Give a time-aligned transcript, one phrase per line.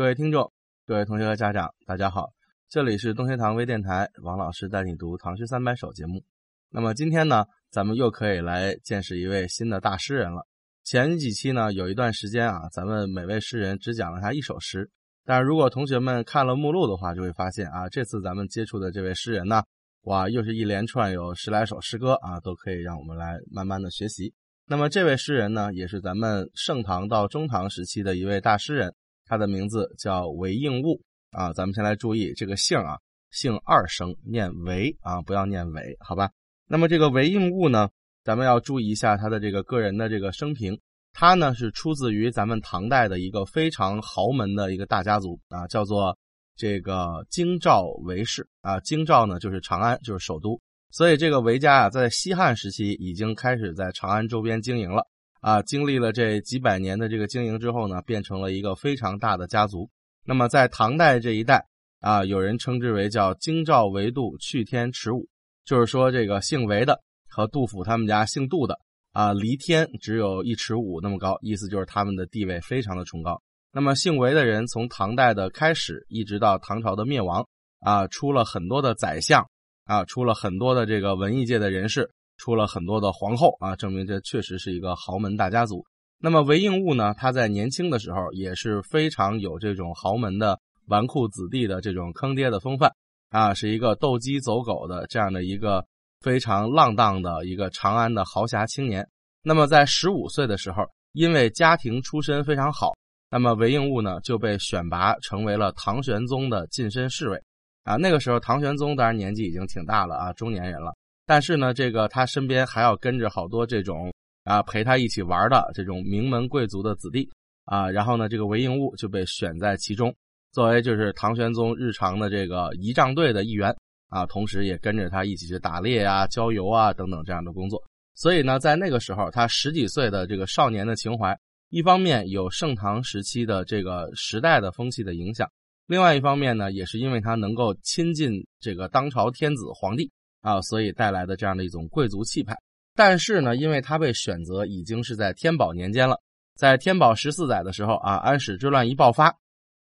[0.00, 0.50] 各位听众、
[0.86, 2.30] 各位同学和家长，大家好，
[2.70, 6.24] 这里是东学堂微电台，王老师带你读《唐诗三百首》节目。
[6.70, 10.46] 那么今天呢，咱们又可以来见识一位新的大诗人了。
[10.84, 14.90] 前几期呢，有一段时间啊，咱们每位诗人只讲了他一首诗。
[15.26, 19.62] 但是如果同学们看了目录的话，就会发现啊，这次咱们接触的这位诗人呢，
[20.04, 24.32] 哇，又是一连串有十来首诗歌啊，都可以让我们来慢慢的学习。
[24.66, 28.94] 那么这位诗人呢，也是咱们盛唐到中唐时期的一位大诗人。
[29.30, 32.98] 他的名字叫韦应物啊，咱们先来注意这个姓啊，
[33.30, 36.32] 姓二声，念韦啊，不要念韦，好吧？
[36.66, 37.90] 那么这个韦应物呢，
[38.24, 40.80] 咱们要注意一下他的这个个人的这个生平。
[41.12, 46.18] 他呢是出自于咱们唐代的一个非常豪门的一个大家族啊，叫做
[46.56, 48.80] 这个京兆韦氏啊。
[48.80, 55.06] 京兆呢就是长安，就是首都，所以这个韦家啊，在西汉时期已经开始在长安周边经营了。
[55.40, 59.90] 啊，经历了这几百年的这个经营之后呢，变成了一个非常大的家族。
[60.24, 61.66] 那么在唐代这一代
[62.00, 65.26] 啊，有人称之为叫京兆韦杜去天池五，
[65.64, 68.78] 就是说这个姓韦的和杜甫他们家姓杜的
[69.12, 73.40] 啊，离天只有一尺五那么高，意思就是他们的地位非常的崇高。
[73.72, 77.46] 那么姓韦的人从唐代的开始一直到唐朝的灭亡
[77.80, 79.48] 啊，出了很多的宰相
[79.84, 82.10] 啊，出了很多的这个文艺界的人士。
[82.40, 85.84] 出了很多的皇后啊，证明这确实是一个豪门大家族。
[86.18, 92.90] 那么韦应物呢，他在年轻的时候也是非常有这种豪门的纨绔子弟的这种坑爹的风范
[93.28, 95.84] 啊，是一个斗鸡走狗的这样的一个
[96.22, 99.06] 非常浪荡的一个长安的豪侠青年。
[99.42, 102.92] 那么在十五岁的时候，因为家庭出身非常好，
[103.30, 107.38] 那么韦应物呢就被选拔成为了唐玄宗的近身侍卫
[107.84, 107.96] 啊。
[107.96, 110.94] 那个时候唐玄宗当然年纪已经挺大了啊，中年人了。
[111.30, 117.30] 但是呢，这个他身边还要跟着好多这种啊陪他一起玩的这种名门贵族的子弟
[117.66, 120.12] 啊，然后呢，这个韦应物就被选在其中，
[120.50, 123.72] 作为就是唐玄宗日常的这个仪仗队的一员
[124.08, 127.80] 啊，同时也跟着他一起去打猎啊、郊游啊等等这样的工作。
[128.16, 135.48] 所以呢，在那个时候，他十几岁的这个少年的情怀，一方面有盛唐时期的这个时代的风气的影响，
[135.86, 140.10] 另外一方面呢，也是因为他能够亲近这个当朝天子皇帝。
[140.40, 142.56] 啊，所以带来的这样的一种贵族气派，
[142.94, 146.16] 但是呢，因为他被选择已经是在天宝年间了，
[146.56, 149.36] 在天宝十四载的时候啊，安史之乱一爆发，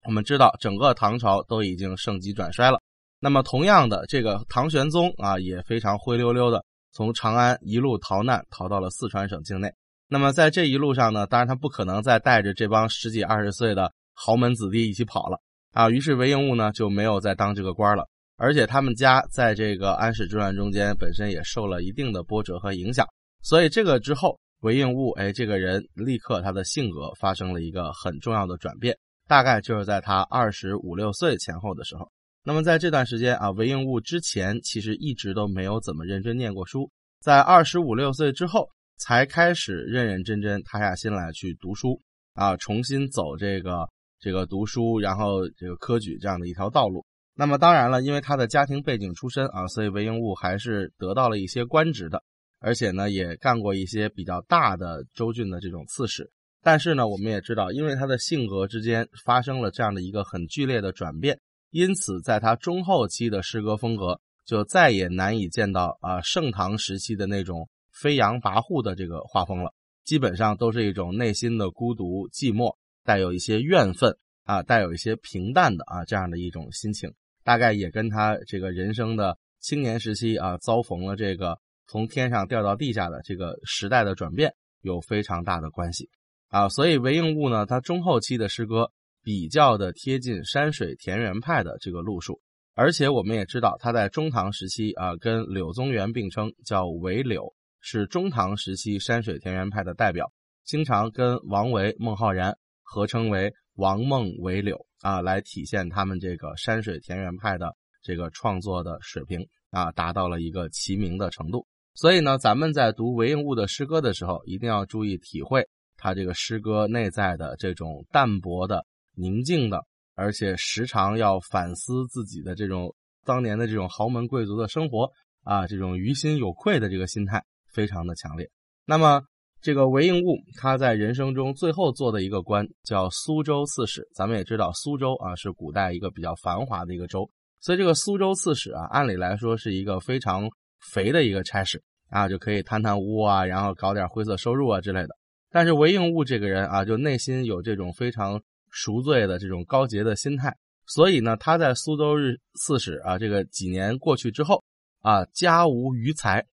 [0.06, 2.80] 我们知道整个唐朝都已经盛极转衰了。
[3.20, 9.72] 那么同样的，这个唐玄宗啊也非常灰溜溜的从长安一路逃难，逃到了四川省境内。
[10.08, 15.38] 那么在这一路上呢，当然他不可能再带着这帮十几二十岁的豪门子弟一起跑了
[15.72, 18.08] 啊，于是韦应物呢就没有再当这个官了。
[18.42, 23.06] 而且他们家在这个安史之乱中间本身也受了一定的波折和影响，
[23.40, 28.98] 所以这个之后韦应物，哎，这个人立刻他的性格发生了一个很重要的转变，
[29.28, 32.10] 大概就是在他二十五六岁前后的时候。
[32.42, 42.00] 那么在这段时间啊，韦应物之前其实一直都没有怎么认真念过书，在二十五六岁之后才开始认认真真塌下心来去读书
[42.34, 43.88] 啊，重新走这个
[44.18, 47.04] 这个读书，然后这个科举这样的一条道路。
[47.34, 52.22] 那么当然了，因为他的家庭背景出身啊，所以韦应物还是得到了一些官职的，
[52.60, 56.30] 而且呢也干过一些比较大的州郡的这种刺史。
[56.62, 69.72] 但是呢，我们也知道，因为他的性格之间发生了这样的一个很剧烈的转变，因此在他中后期的诗歌风格就再也难以见到啊盛唐时期的那种飞扬跋扈的这个画风了，
[70.04, 77.12] 基本上都是一种内心的孤独寂寞，带有一些怨愤啊，带有一些平淡的啊这样的一种心情。
[77.44, 86.08] 大概也跟他这个人生的青年时期啊，遭逢了这个从天上掉到地下的这个时代的转变有非常大的关系
[86.48, 86.68] 啊。
[86.68, 88.90] 所以韦应物呢，他中后期的诗歌
[89.22, 92.40] 比较的贴近山水田园派的这个路数，
[92.74, 100.32] 而且我们也知道他在中唐时期啊，跟柳宗元并称叫韦柳，是中唐时期山水田园派的代表，
[100.64, 104.86] 经常跟王维、孟浩然合称为王孟韦柳。
[105.02, 107.74] 啊，来体现他们这个山水田园派的
[108.04, 111.66] 这个创作的水平啊，达到了一个齐名的程度。
[111.96, 118.86] 所以呢，咱们在读韦应物的诗歌的时候，一定要注意体会他这个诗歌内在的这种淡泊的、
[119.16, 122.94] 宁静的，而且时常要反思自己的这种
[123.24, 125.10] 当年的这种豪门贵族的生活
[125.42, 127.42] 啊，这种于心有愧的这个心态
[127.72, 128.48] 非常的强烈。
[128.86, 129.22] 那么。
[129.62, 134.04] 这个韦应物，他在人生中最后做的一个官叫苏州刺史。
[134.12, 137.30] 咱们也知道，苏州啊是古代一个比较繁华的一个州，
[137.60, 140.50] 所以这个苏州刺史啊，按理来说是一个非常
[140.92, 141.80] 肥的一个差事
[142.10, 145.10] 啊，就可以贪贪污啊，然后搞点灰色收入啊之类的。
[145.48, 150.52] 但是韦应物这个人啊，就内心有这种非常赎罪的这种高洁的心态。
[150.88, 154.60] 所以呢，他在苏州日刺史啊，这个几年过去之后
[155.02, 156.44] 啊，家无余财。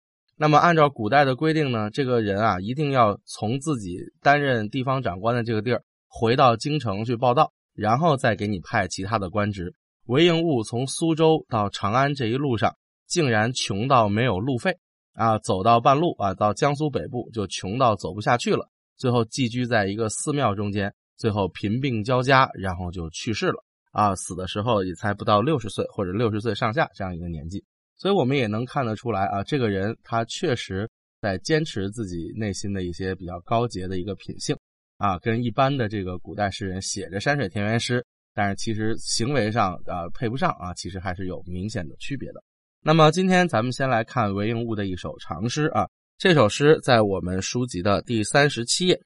[0.42, 9.74] 那么按照古代的规定呢，这个人啊，一定要从自己担任地方长官的这个地儿回到京城去报道，然后再给你派其他的官职。
[10.06, 12.74] 韦应物从苏州到长安这一路上，
[13.06, 14.78] 竟然穷到没有路费
[15.12, 15.36] 啊！
[15.40, 18.66] 走到半路啊，到江苏北部就穷到走不下去了，
[18.96, 23.62] 最后寄居在一个寺庙中间，最后贫病交加，然后就去世了。
[23.92, 27.62] 啊，死的时候也才不到六十岁或者六十岁上下这样一个年纪，
[28.00, 34.56] 所以我们也能看得出来啊，这个人他确实在坚持自己内心的一些比较高洁的一个品性
[34.96, 38.02] 啊，跟一般的这个古代诗人写着山水田园诗，
[38.32, 42.42] 但是其实行为上啊配不上啊，其实还是有明显的区别的。
[42.82, 45.86] 那么今天咱们先来看韦应物的一首长诗啊，
[46.16, 48.98] 这首诗在我们书籍的第三十七页，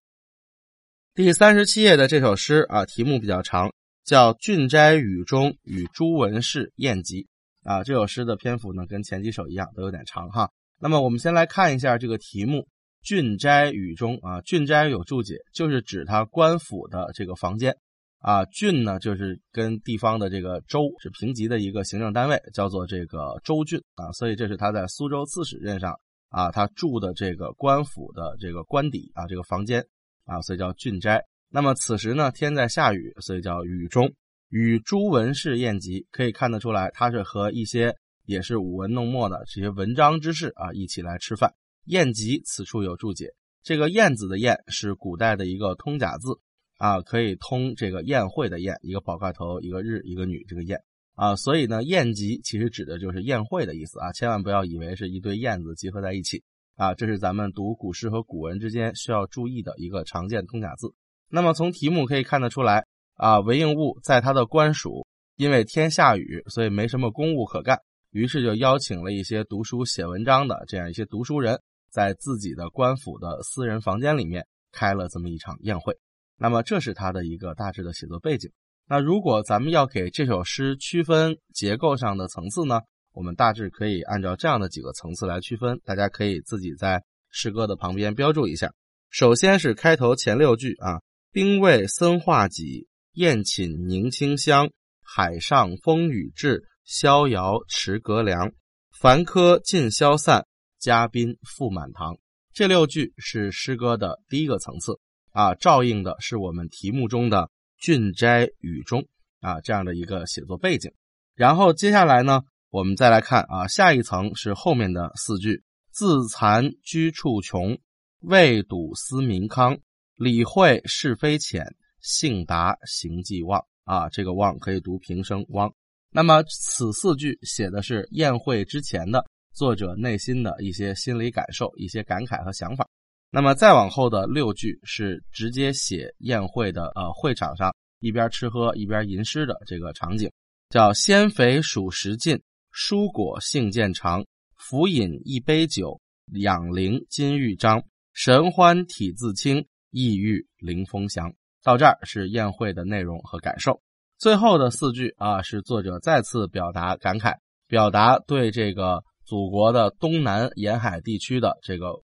[1.15, 3.73] 第三十七页的这首诗啊，题目比较长。
[4.05, 7.23] 叫《郡斋雨中与朱文士宴集》
[7.65, 10.51] 啊，这首诗的篇幅呢跟前几首一样，都有点长哈。
[10.79, 12.59] 那么我们先来看一下这个题目
[13.03, 17.75] 《郡斋雨中》啊，郡斋有注解，就是指他官府的这个房间
[18.19, 18.45] 啊。
[18.45, 24.13] 郡呢就是跟地方的这个州是平级的一个行政单位，叫做这个州郡啊。
[24.13, 29.87] 所以这是他在苏州刺史任上啊，他住的这个官府的这个官邸啊，这个房间
[30.27, 31.25] 啊，所以叫郡斋。
[31.49, 34.13] 那么此时呢，天在下雨，所以叫雨中。
[34.49, 41.55] 与朱文士宴集，可以看得出来，他是和一些也是舞文弄墨的这些文章之士啊一起来吃饭。
[41.87, 46.39] 宴集此处有注解，这个燕子的燕是古代的一个通假字
[46.79, 50.79] 啊，可以通这个宴会的宴，一个宝盖头，一个日，一个女，这个宴
[51.15, 56.43] 啊，所以呢，宴集其实指的就是宴会的意思啊，千万不要以为是一堆燕子集合在一起
[56.77, 60.95] 啊，这是咱们读古诗和古文之间需要注意的一个常见通假字。
[61.29, 65.07] 那么从题目可以看得出来啊，韦应物在他的官署，
[65.37, 67.79] 因为天下雨，所以没什么公务可干，
[68.11, 75.97] 于是就邀请了一些读书写文章的这样一些读书人，在自己的官府的私人房间里面开了这么一场宴会。
[76.37, 78.51] 那么这是他的一个大致的写作背景。
[78.89, 82.81] 那如果咱们要给这首诗区分结构上的层次呢，
[83.13, 88.73] 我们大致可以按照这样的几个层次来区分，大家可以自己在诗歌的旁边标注一下。
[89.09, 91.01] 首先是开头前六句啊。
[91.31, 94.71] 兵卫森化戟，宴寝凝清香。
[95.03, 98.53] 海上风雨至，逍遥持阁梁。
[99.01, 100.47] 凡客尽消散，
[100.79, 102.17] 嘉宾复满堂。
[102.53, 104.99] 这六句是诗歌的第一个层次
[105.31, 109.07] 啊，照应的是我们题目中的“郡斋雨中”
[109.41, 110.93] 啊这样的一个写作背景。
[111.35, 115.63] 然后接下来呢，我们再来看啊，下一层是后面的四句
[115.93, 117.79] ：“自残居处穷，
[118.21, 119.79] 未睹思民康。”
[120.17, 121.75] 理会是非浅，
[122.05, 125.73] 性达行迹旺啊，这个旺可以读平声汪。
[126.11, 129.25] 那么此四句写的是宴会之前的
[129.55, 132.87] 作者内心的一些心理感受、一些感慨和想法。
[133.31, 140.31] 那么再往后的六句是直接写宴会的呃会场上一边吃喝一边吟诗的这个场景，
[140.69, 142.39] 叫鲜肥属食尽，
[142.71, 144.23] 蔬果性渐长，
[144.59, 145.99] 浮饮一杯酒，
[146.35, 149.67] 养灵金玉章，神欢体自清。
[149.97, 151.33] 意欲临风翔，
[151.65, 153.81] 到这儿是宴会的内容和感受。
[154.19, 162.03] 最后的四句啊，是作者再次表达感慨，表达对这个祖国的东南沿海地区的这个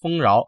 [0.00, 0.44] 丰饶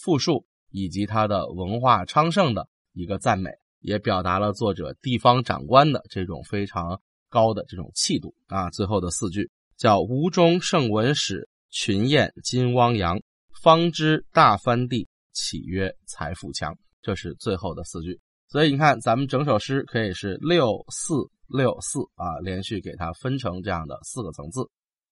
[0.00, 3.50] 富庶以及它的文化昌盛的一个赞美，
[3.80, 8.70] 也表达了作者地方长官的这种非常高的这种气度啊。
[8.70, 13.20] 最后的四句叫“吴中圣文史，群雁金汪洋，
[13.60, 15.08] 方知大藩地。”
[15.40, 16.76] 岂曰财富强，
[17.08, 18.20] 这是最后的四句。
[18.48, 21.14] 所以你看，咱们整首诗可以是六四
[21.46, 24.68] 六四啊，连续给它分成这样的四个层次。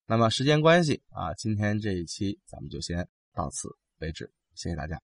[0.06, 5.00] 那么时间关系啊，今天这一期咱们就先到此为止，谢谢大家。